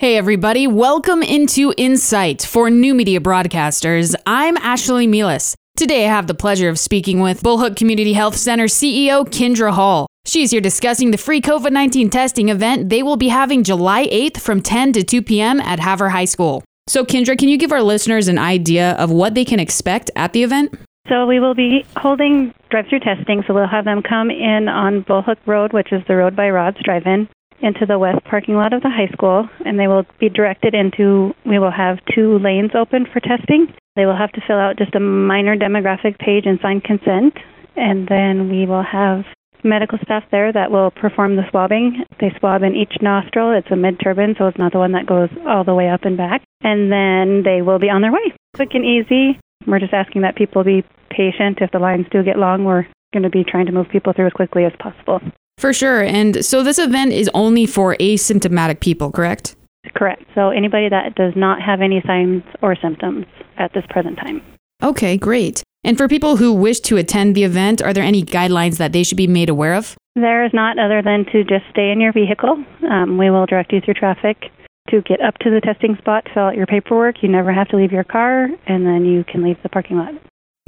[0.00, 4.14] Hey, everybody, welcome into Insight for New Media Broadcasters.
[4.26, 5.56] I'm Ashley Milas.
[5.76, 10.06] Today, I have the pleasure of speaking with Bullhook Community Health Center CEO Kendra Hall.
[10.24, 14.40] She's here discussing the free COVID 19 testing event they will be having July 8th
[14.40, 15.58] from 10 to 2 p.m.
[15.62, 16.62] at Havre High School.
[16.86, 20.32] So, Kendra, can you give our listeners an idea of what they can expect at
[20.32, 20.78] the event?
[21.08, 23.42] So we will be holding drive-through testing.
[23.48, 26.78] So we'll have them come in on Bullhook Road, which is the road by Rod's
[26.84, 27.28] Drive-In,
[27.60, 31.34] into the west parking lot of the high school, and they will be directed into.
[31.44, 33.72] We will have two lanes open for testing.
[33.96, 37.34] They will have to fill out just a minor demographic page and sign consent,
[37.76, 39.24] and then we will have
[39.64, 42.04] medical staff there that will perform the swabbing.
[42.20, 43.56] They swab in each nostril.
[43.56, 46.04] It's a mid turbinate, so it's not the one that goes all the way up
[46.04, 46.42] and back.
[46.62, 48.32] And then they will be on their way.
[48.54, 49.38] Quick and easy.
[49.66, 51.58] We're just asking that people be patient.
[51.60, 54.26] If the lines do get long, we're going to be trying to move people through
[54.26, 55.20] as quickly as possible.
[55.58, 56.02] For sure.
[56.02, 59.56] And so this event is only for asymptomatic people, correct?
[59.94, 60.22] Correct.
[60.34, 63.26] So anybody that does not have any signs or symptoms
[63.58, 64.40] at this present time.
[64.82, 65.62] Okay, great.
[65.84, 69.02] And for people who wish to attend the event, are there any guidelines that they
[69.02, 69.96] should be made aware of?
[70.14, 72.64] There is not, other than to just stay in your vehicle.
[72.90, 74.50] Um, we will direct you through traffic
[74.90, 77.22] to get up to the testing spot, fill out your paperwork.
[77.22, 80.14] You never have to leave your car, and then you can leave the parking lot.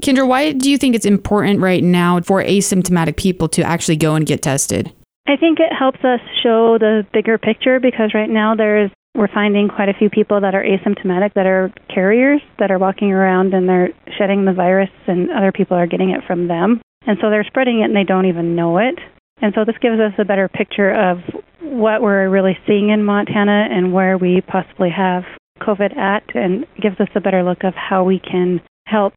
[0.01, 4.15] Kendra, why do you think it's important right now for asymptomatic people to actually go
[4.15, 4.93] and get tested?
[5.27, 9.69] I think it helps us show the bigger picture because right now there's we're finding
[9.69, 13.69] quite a few people that are asymptomatic that are carriers that are walking around and
[13.69, 16.81] they're shedding the virus and other people are getting it from them.
[17.07, 18.95] And so they're spreading it and they don't even know it.
[19.43, 21.19] And so this gives us a better picture of
[21.61, 25.25] what we're really seeing in Montana and where we possibly have
[25.61, 29.15] COVID at and gives us a better look of how we can help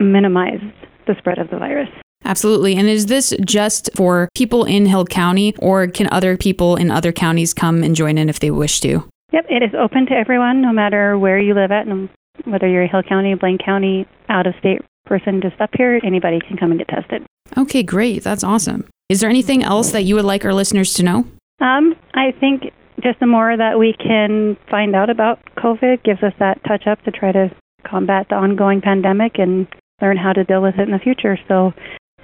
[0.00, 0.60] minimize
[1.06, 1.88] the spread of the virus.
[2.24, 2.74] Absolutely.
[2.74, 7.12] And is this just for people in Hill County, or can other people in other
[7.12, 9.08] counties come and join in if they wish to?
[9.32, 12.08] Yep, it is open to everyone, no matter where you live at, and
[12.44, 16.38] whether you're a Hill County, Blaine County, out of state person just up here, anybody
[16.46, 17.24] can come and get tested.
[17.56, 18.22] Okay, great.
[18.22, 18.86] That's awesome.
[19.08, 21.24] Is there anything else that you would like our listeners to know?
[21.60, 22.72] Um, I think
[23.02, 27.02] just the more that we can find out about COVID gives us that touch up
[27.04, 27.50] to try to
[27.86, 29.66] combat the ongoing pandemic and
[30.00, 31.38] learn how to deal with it in the future.
[31.48, 31.72] So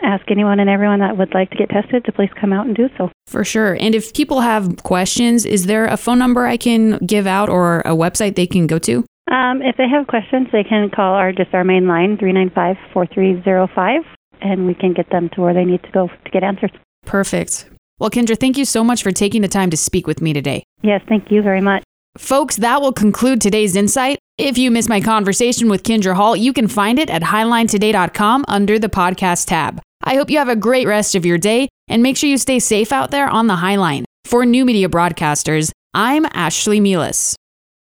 [0.03, 2.77] ask anyone and everyone that would like to get tested to please come out and
[2.77, 3.11] do so.
[3.27, 3.77] For sure.
[3.81, 7.81] And if people have questions, is there a phone number I can give out or
[7.81, 9.05] a website they can go to?
[9.31, 14.03] Um, if they have questions, they can call our just our main line, 395 4305,
[14.43, 16.71] and we can get them to where they need to go to get answers.
[17.07, 17.71] Perfect.
[17.99, 20.65] Well, Kendra, thank you so much for taking the time to speak with me today.
[20.83, 21.83] Yes, thank you very much.
[22.17, 24.19] Folks, that will conclude today's insight.
[24.39, 28.79] If you missed my conversation with Kendra Hall, you can find it at highlinetoday.com under
[28.79, 29.81] the podcast tab.
[30.05, 32.59] I hope you have a great rest of your day and make sure you stay
[32.59, 34.05] safe out there on the Highline.
[34.25, 37.35] For New Media Broadcasters, I'm Ashley Milas.